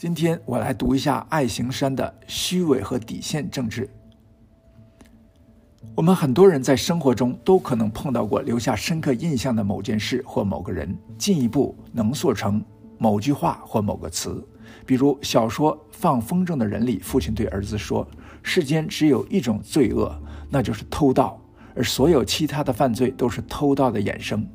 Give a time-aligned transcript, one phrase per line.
[0.00, 3.86] 今天我来读一下爱行山的虚伪和底线政治。
[5.94, 12.64] 我们很多人在生活中都可能碰到过留下深刻印象的某件事或某个人，进一步浓缩成
[12.96, 14.42] 某句话或某个词。
[14.86, 18.08] 比如小说《放风筝的人》里，父亲对儿子说
[18.42, 21.38] ：“世间只有一种罪恶，那就是偷盗，
[21.74, 24.48] 而所有其他的犯罪都是偷盗的衍生。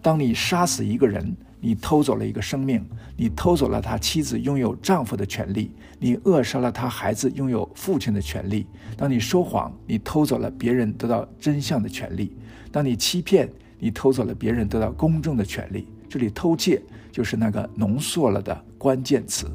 [0.00, 2.84] 当你杀死一个人。”你偷走了一个生命，
[3.16, 8.66] 你偷走了他妻子拥有丈夫的权利，你扼杀了他孩子拥有父亲的权利。
[8.96, 12.30] 当你说谎，你偷走了别人得到真相的权利；
[12.70, 13.48] 当你欺骗，
[13.78, 15.88] 你偷走了别人得到公正的权利。
[16.08, 19.46] 这里偷窃就是那个浓缩了的关键词。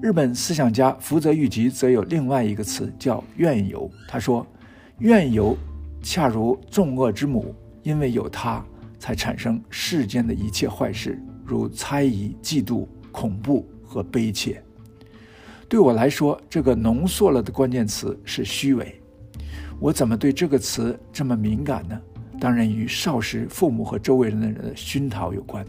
[0.00, 3.90] 日本思想家福泽谕吉则有另外一个词叫怨尤。
[4.06, 4.46] 他说
[4.98, 5.56] ：“怨尤
[6.02, 8.64] 恰如众恶之母，因为有它。”
[8.98, 14.62] 才产生世间的一切坏事，如猜疑、嫉妒、恐怖和悲切。
[15.68, 19.00] 对我来说，这个浓缩了的关键词是虚伪。
[19.78, 22.00] 我怎么对这个词这么敏感呢？
[22.40, 25.64] 当然与少时父母和周围人的人的熏陶有关。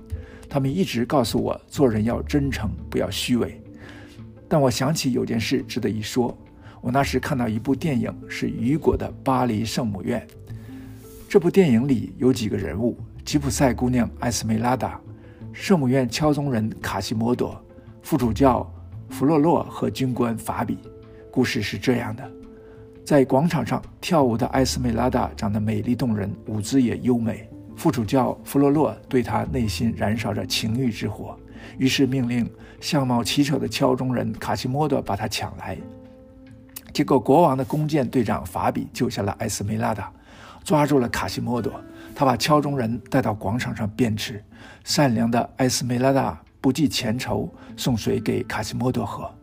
[0.47, 3.61] 他们一直告诉我，做人要真诚，不要虚伪。
[4.47, 6.35] 但我想起有件事值得一说。
[6.81, 10.25] 我那时看到一部电影，是雨果的《巴黎圣母院》。
[11.27, 12.97] 这部电影里有几个人物。
[13.29, 14.99] 吉普赛姑娘艾斯梅拉达，
[15.53, 17.63] 圣母院敲钟人卡西莫多，
[18.01, 18.67] 副主教
[19.07, 20.79] 弗洛洛和军官法比。
[21.29, 22.27] 故事是这样的：
[23.05, 27.47] 在广场上跳舞的艾斯梅拉达长得美丽动人，舞姿也优美。
[27.75, 31.37] 副主教弗洛洛对她内心燃烧着情欲之火，
[31.77, 35.77] 于是命令相貌奇丑的敲钟人卡西莫多把她抢来。
[36.91, 40.11] 结果，国王的弓箭队长法比救下了艾斯梅拉达，
[40.63, 41.79] 抓住了卡西莫多。
[42.19, 44.41] 他把敲钟人带到广场上鞭笞，
[44.83, 49.33] 善良的艾斯梅拉达不计前仇，送水给卡西莫多喝。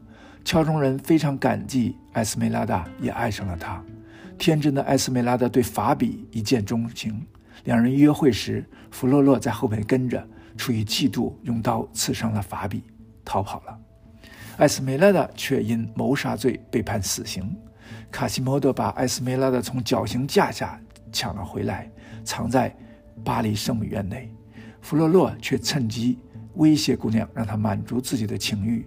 [0.45, 3.83] 敲钟人非常感激艾斯梅拉达，也爱上了他。
[4.37, 7.27] 天真的艾斯梅拉达对法比一见钟情，
[7.65, 10.23] 两人约会时，弗洛洛在后面跟着，
[10.59, 12.83] 出于嫉妒，用刀刺伤了法比，
[13.25, 13.79] 逃跑了。
[14.59, 17.57] 艾斯梅拉达却因谋杀罪被判死刑。
[18.11, 20.79] 卡西莫多把艾斯梅拉达从绞刑架下
[21.11, 21.91] 抢了回来。
[22.27, 22.77] 藏在
[23.25, 24.31] 巴黎圣母院内，
[24.83, 26.19] 弗洛洛却趁机
[26.57, 28.87] 威胁姑娘，让她满足自己的情欲。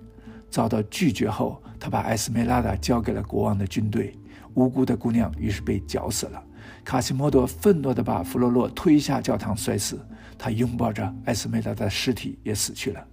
[0.52, 4.16] 遭到拒绝后，他把艾斯梅拉达交给了国王的军队。
[4.56, 6.44] 无辜的姑娘于是被绞死了。
[6.84, 10.00] 卡西莫多愤怒地把弗洛洛推下教堂摔死，
[10.38, 13.08] 他拥抱着艾斯梅拉达的尸体也死去了。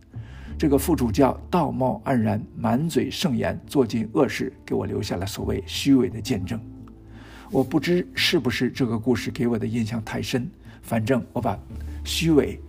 [0.58, 6.58] 这个副主教道貌岸然，满嘴圣言，做尽恶事，给我留下了所谓虚伪的见证。
[7.50, 10.48] 我不知是不是这个故事给我的印象太深，
[10.82, 11.58] 反正我把
[12.04, 12.60] “虚伪”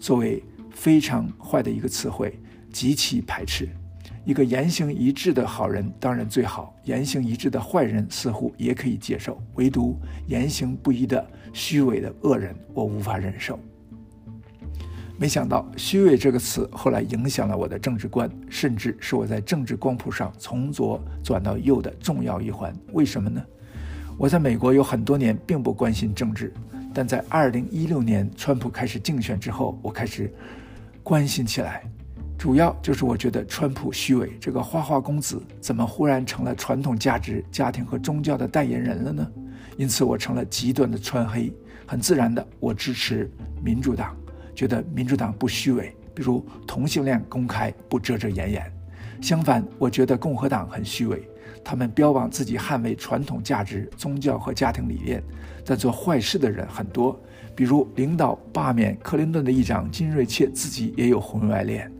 [0.00, 2.38] 作为非常坏的一个词汇，
[2.72, 3.68] 极其排斥。
[4.24, 13.58] 一个言行一致的好人当然最好，言行一致的坏人似乎也可以接受，唯独言行不一的虚伪的恶人，我无法忍受。
[15.18, 22.74] 没想到“虚伪”这个词后来影响了我的政治观，甚至是我在政治光谱上从左转到右的重要一环。
[22.94, 23.44] 为什么呢？
[24.16, 26.52] 我在美国有很多年并不关心政治，
[26.94, 30.32] 但在2016年川普开始竞选之后，我开始
[31.02, 31.82] 关心起来。
[32.38, 39.26] 主要就是我觉得川普虚伪，这个花花公子怎么忽然成了传统价值、家庭和宗教的代言人了呢？
[39.76, 41.52] 因此，我成了极端的川黑。
[41.86, 43.30] 很自然的，我支持
[43.62, 44.16] 民主党，
[44.54, 48.72] 觉得民主党不虚伪，比如同性恋公开不遮遮掩掩。
[49.20, 51.28] 相反，我觉得共和党很虚伪。
[51.62, 55.22] 他们标榜自己捍卫传统价值、宗教和家庭理念，
[55.64, 57.18] 但做坏事的人很多。
[57.56, 61.90] 比如，领导罢免克林顿的议长金瑞切，自己也有婚外恋。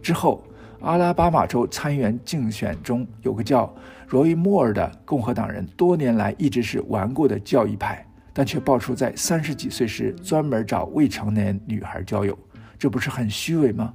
[0.00, 0.42] 之后，
[0.80, 3.72] 阿拉巴马州参议员竞选中有个叫
[4.08, 12.36] 罗伊·莫尔的共和党人，多年来一直是顽固的教义派，但却爆出在三十几岁时专门找未成年女孩交友，
[12.78, 13.92] 这不是很虚伪吗？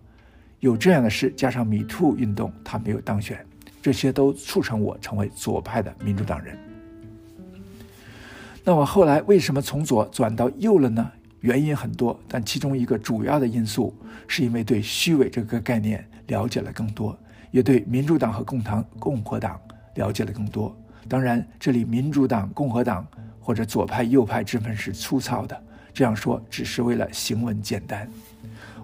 [0.60, 3.46] 有这样的事，加上米兔运动，他没有当选。
[3.82, 6.58] 这些都促成我成为左派的民主党人。
[8.64, 11.12] 那我后来为什么从左转到右了呢？
[11.40, 13.96] 原因很多，但其中一个主要的因素
[14.28, 17.18] 是因为对虚伪这个概念了解了更多，
[17.52, 19.58] 也对民主党和共党共和党
[19.96, 20.76] 了解了更多。
[21.08, 23.08] 当然，这里民主党、共和党
[23.40, 25.64] 或者左派、右派之分是粗糙的，
[25.94, 28.10] 这样说只是为了行文简单。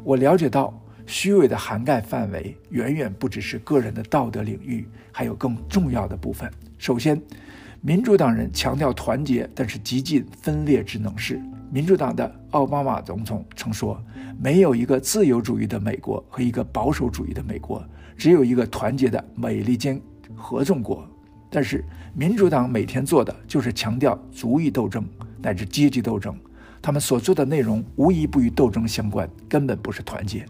[0.04, 0.74] 我了解到。
[1.05, 6.50] 虚伪的涵盖范围远远不只是个人的道德领域，还有更重要的部分。
[6.77, 7.21] 首先，
[7.81, 11.38] 民主党人强调团结，但是极尽分裂之能事；
[11.71, 14.01] 民主党的奥巴马总统曾说
[14.41, 17.83] ：“没有一个自由主义的美国和一个保守主义的美国，
[18.15, 20.01] 只有一个团结的美利坚
[20.35, 21.07] 合众国。”
[21.51, 21.83] 但是，
[22.15, 25.05] 民主党每天做的就是强调族裔斗争
[25.39, 26.35] 乃至阶级斗争，
[26.81, 30.45] 他们所做的内容无一不与斗争相关，根本不是团结。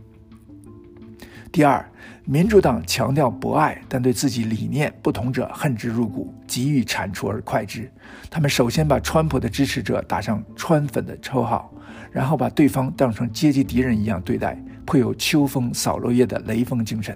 [1.54, 1.88] 第二，
[2.26, 7.88] 民主党强调博爱，但对自己理念不同者恨之入骨，急于铲除而快之。
[8.28, 11.72] 他们首先把川普的支持者打上“川粉”的称号，
[12.12, 17.16] 然后把对方当成阶级敌人一样对待，颇有秋风扫落叶的雷锋精神。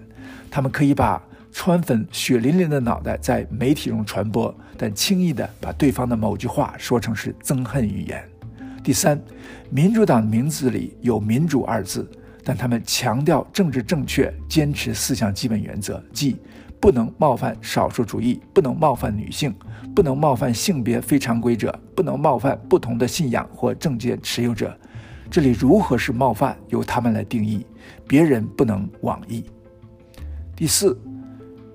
[0.51, 1.19] 他们可以把
[1.51, 8.23] 川粉血淋淋的脑袋在媒体中传播，但轻易地把对方的某句话说成是憎恨语言。
[8.83, 9.19] 第三，
[9.71, 12.07] 民主党名字里有“民主”二字。
[12.47, 16.37] 但他们强调政治正确，坚持四项基本原则，即
[16.79, 19.53] 不能冒犯少数主义，不能冒犯女性，
[19.93, 24.73] 不能冒犯性别非常规者，不能冒犯不同的信仰或政见持有者。
[25.29, 27.65] 这里如何是冒犯，由他们来定义，
[28.07, 29.43] 别人不能妄议。
[30.55, 30.97] 第四，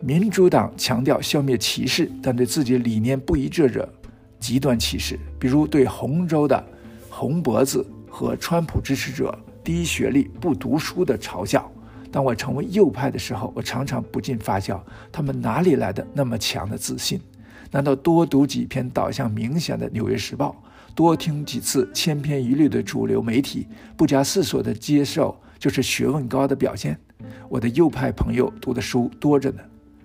[0.00, 3.86] 民主党强调消灭歧视，但对自己理念不一致者
[4.40, 6.64] 极端歧视，比如对红州的
[7.10, 9.38] 红脖子和川普支持者。
[9.64, 11.70] 低学历、不读书的嘲笑。
[12.10, 17.20] 当我成为右派的时候，我常常不禁发笑：他们哪里来的那么强的自信？
[17.70, 20.54] 难道多读几篇导向明显的《纽约时报》，
[20.94, 23.66] 多听几次千篇一律的主流媒体，
[23.96, 26.98] 不加思索的接受，就是学问高的表现？
[27.48, 29.62] 我的右派朋友读的书多着呢。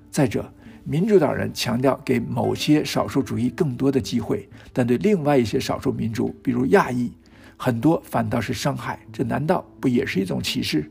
[0.10, 0.50] 再者，
[0.86, 7.12] 民主党人强调给某些少数主义更多的机会，但对另外一些少数民族，比如亚裔，
[7.58, 10.90] 很多反倒是伤害，这难道不也是一种歧视？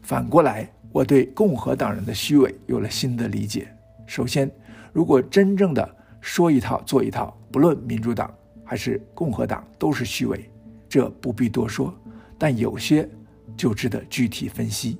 [0.00, 3.68] 反过来，我对共和党人的虚伪有了新的理解。
[4.06, 4.50] 首先，
[4.92, 8.32] 如果真正的说一套做一套，不论民主党
[8.64, 10.50] 还是共和党都是虚伪，
[10.88, 11.94] 这不必多说。
[12.38, 13.08] 但有些
[13.56, 14.98] 就值得具体分析。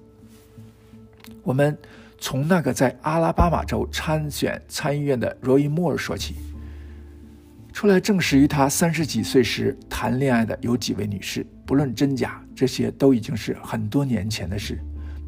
[1.42, 1.76] 我们
[2.20, 6.36] 从那个在阿拉巴马州参选参议院的罗伊·莫尔说起。
[7.72, 14.78] 出来证实，于他三十几岁时谈恋爱的有几位女士，不论真假，这些都已经是很多年前的事，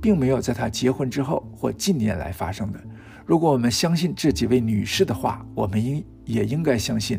[0.01, 2.79] 并没有在他结婚之后或近年来发生的。
[3.25, 7.19] 如果我们相信这几位女士的话，我们应也应该相信，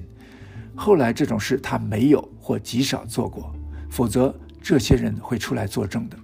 [0.75, 3.51] 后来这种事他没有或极少做过，
[3.89, 6.16] 否则这些人会出来作证的。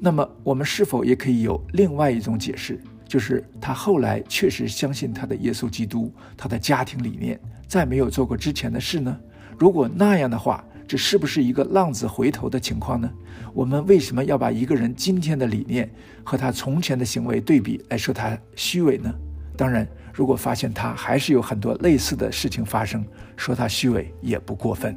[0.00, 7.38] 那么，我们是否也可以有另外一种解释，就是他后来确实相信他的耶稣基督，他的家庭理念？
[7.72, 9.18] 再没有做过之前的事呢？
[9.58, 13.10] 如果那样的话，这是不是一个浪子回头的情况呢？
[13.54, 15.90] 我们为什么要把一个人今天的理念
[16.22, 19.10] 和他从前的行为对比来说他虚伪呢？
[19.56, 23.02] 当然，如果发现他还是有很多类似的事情发生，
[23.38, 24.94] 说他虚伪也不过分。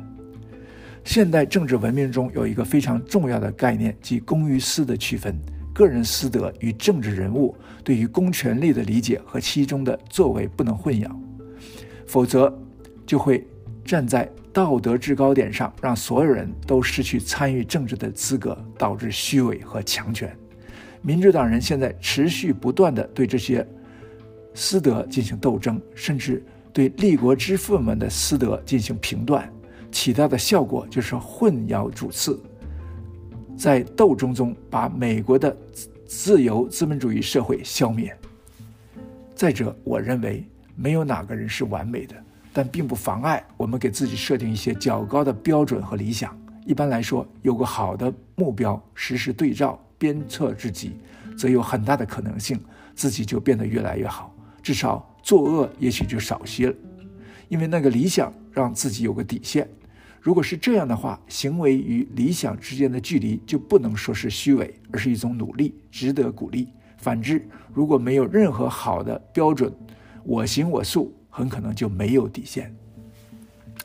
[1.06, 5.34] 现代政治文明中有一个非常重要的概念，即公与私的区分，
[5.74, 7.56] 个人私德与政治人物
[7.86, 11.10] 对于公权力的理解和其中的作为不能混淆，
[12.06, 12.54] 否则。
[13.06, 13.46] 就会
[13.84, 20.36] 站在道德制高点上，让所有人都失去参与政治的资格，导致虚伪和强权。
[21.02, 23.68] 民主党人现在持续不断地对这些
[24.54, 26.44] 私德进行斗争，甚至
[26.74, 29.48] 对立国之父们的私德进行评断，
[29.92, 32.42] 起到的效果就是混淆主次，
[33.56, 35.56] 在斗争中把美国的
[36.08, 38.18] 自由资本主义社会消灭。
[39.36, 40.44] 再者，我认为
[40.76, 42.16] 没有哪个人是完美的。
[42.58, 46.34] 但并不妨碍我们给自己设定一些较高的标准和理想。
[46.66, 50.94] 一般来说，有个好的目标，实时对照、鞭策自己，
[51.38, 52.58] 则有很大的可能性
[52.96, 54.34] 自己就变得越来越好，
[54.64, 56.76] 至少作恶也许就少些了。
[57.50, 59.70] 因为那个理想让自己有个底线。
[60.22, 66.70] 如果是这样的话，行为与理想之间的距离就不能说是虚伪，而是一种努力，值得鼓励。
[66.98, 69.70] 反之，如果没有任何好的标准，
[70.24, 71.14] 我行我素。
[71.36, 72.74] 很可能就没有底线。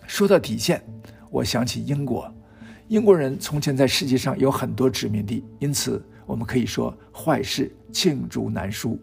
[0.06, 0.80] 说到底线，
[1.30, 2.32] 我想起英国。
[2.86, 8.96] 英国人从前在世界上有很多殖民地，因此我们可以说坏事罄竹难书。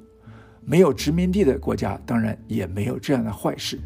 [0.63, 3.77] 没有殖民地的国家，当然也没有这样的坏事。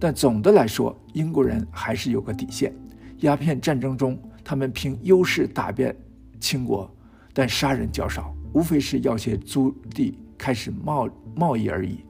[0.00, 2.74] 但总的来说，英国人还是有个底线。
[3.18, 5.96] 鸦片战争中，他们凭优势打遍
[6.40, 6.92] 清国，
[7.32, 12.00] 但杀人较少，无非是要些租地，开始贸贸易而已。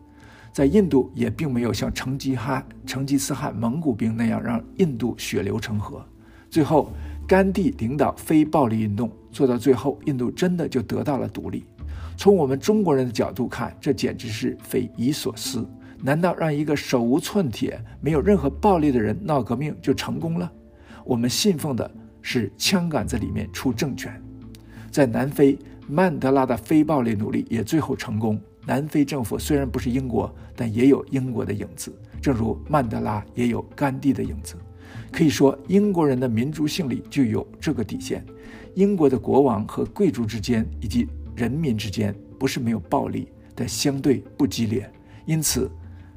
[0.52, 6.04] 在印度也并没有像成吉汗、成吉思汗、蒙古兵那样让印度血流成河。
[6.50, 6.92] 最后，
[7.26, 11.64] 甘地领导非暴力运动，做到最后，印度真的就得到了独立。
[12.18, 15.66] 从我们中国人的角度看，这简直是匪夷所思。
[16.04, 20.52] 难道让一个手无寸铁、没有任何暴力的人闹革命就成功了？
[21.04, 21.90] 我们信奉的
[22.20, 24.20] 是枪杆子里面出政权。
[24.90, 28.38] 在南非，曼德拉的非暴力努力也最后成功。
[28.64, 34.54] 南非政府虽然不是英国，但也有英国的影子，正如曼德拉也有甘地的影子。
[35.10, 38.24] 可以说，英国人的民族性里就有这个底线。
[38.74, 44.90] 英国的国王和贵族之间，以及人民之间，不是没有暴力，但相对不激烈。
[45.26, 45.70] 因此，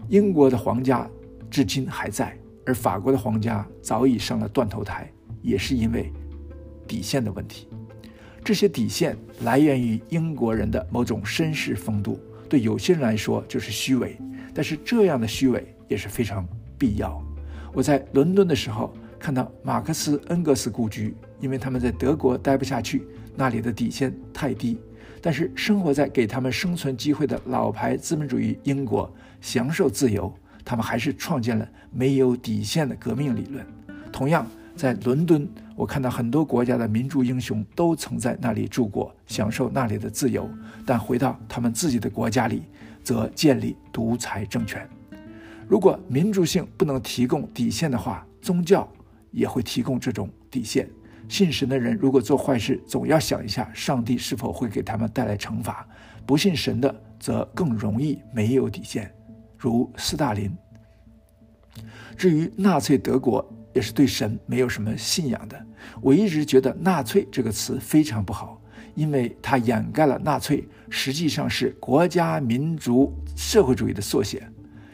[0.07, 1.09] 英国的皇家
[1.49, 5.11] 至今还在，而法国的皇家早已上了断头台，
[5.41, 6.11] 也是因为
[6.87, 7.67] 底线的问题。
[8.43, 12.19] 这些底线来源于英国人的某种绅士风度。
[12.47, 14.17] 对有些人来说就是虚伪，
[14.53, 16.47] 但是这样的虚伪也是非常
[16.77, 17.21] 必要。
[17.73, 24.77] 我在伦敦的时候看到马克思恩格斯故居，因为他们在德国待不下去，那里的底线太低。
[25.21, 29.11] 但是生活在给他们生存机会的老牌资本主义英国，
[29.41, 30.31] 享受自由，
[30.63, 33.65] 他们还是创建了没有底线的革命理论。
[34.11, 40.49] 同样，在伦敦，我看到很多国家的民族英雄都曾在那里住过，享受那里的自由。
[40.85, 42.63] 但回到他们自己的国家里，
[43.03, 44.87] 则建立独裁政权。
[45.67, 48.87] 如果民族性不能提供底线的话，宗教
[49.31, 50.87] 也会提供这种底线。
[51.27, 55.85] 信神的人如果做坏事，总要想一下上帝是否会给他们带来惩罚；
[56.25, 59.11] 不信神的，则更容易没有底线，
[59.57, 60.55] 如斯大林。
[62.15, 63.43] 至于纳粹德国，
[63.75, 65.65] 也是对神没有什么信仰的。
[66.01, 68.59] 我一直觉得“纳粹”这个词非常不好。
[68.95, 74.47] 因为它掩盖了纳粹实际上是国家民族社会主义的缩写。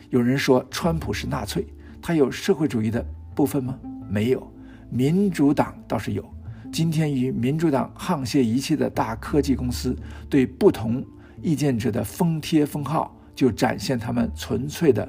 [0.10, 1.68] 有人说川普是纳粹，
[2.02, 3.78] 他有社会主义的部分吗？
[4.10, 4.52] 没有。
[4.90, 6.26] 民主党倒是有。
[6.74, 9.96] 今天与民主党沆瀣一气的大科技公司
[10.28, 11.06] 对不同
[11.40, 15.08] 意见者的封贴封号，就展现他们纯粹的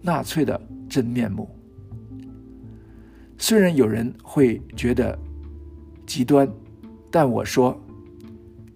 [0.00, 0.58] 纳粹的
[0.88, 1.46] 真面目。
[3.38, 5.18] 虽然有人会觉得
[6.06, 6.48] 极端，
[7.10, 7.80] 但我说。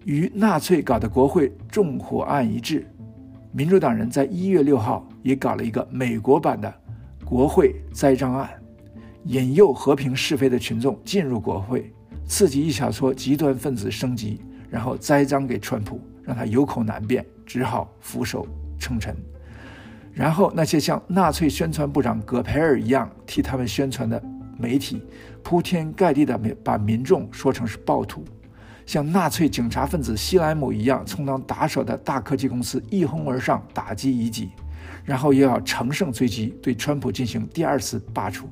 [0.05, 2.87] 与纳粹搞的国会纵火案一致，
[3.51, 6.73] 民主党人在一月六号也搞了一个美国版的
[7.23, 8.49] 国会栽赃案，
[9.25, 11.93] 引诱和平是非的群众进入国会，
[12.25, 18.47] 刺激一小撮极端分子升级，然后栽赃给川普，让他有口难辩，只好俯首
[18.79, 19.15] 称臣。
[20.11, 24.19] 然后那些像纳粹宣传部长葛培尔一样替他们宣传的
[24.59, 25.01] 媒体，
[25.41, 28.23] 铺天盖地的把民众说成是暴徒。
[28.85, 34.49] 像纳粹警察分子希莱姆一样充当打手的大科技公司一哄而上打击异己，
[35.05, 38.45] 然后又要乘胜追击，对川普进行第二次罢黜。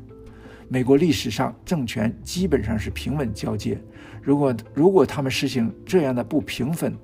[0.70, 3.80] 美国历史上政权基本上是平稳交接，
[4.22, 6.96] 如果如果他们实行这样的不平分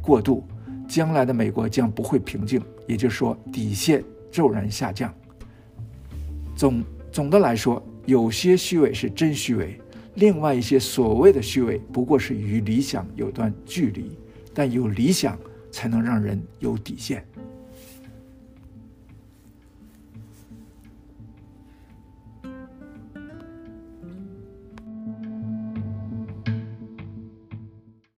[0.00, 0.46] 过渡，
[0.88, 5.12] 将来的美国将不会平静，也就是说底线骤然下降。
[6.56, 9.78] 总总的来说，有些虚伪是真虚伪。
[10.14, 14.16] 另外一些所谓的虚伪，不过是与理想有段距离，
[14.54, 15.38] 但有理想
[15.70, 17.22] 才能让人有底线。